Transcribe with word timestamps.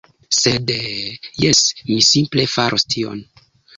Sed... 0.35 0.69
jes, 1.43 1.61
mi 1.91 1.99
simple 2.13 2.47
faros 2.55 2.87
tion. 2.95 3.21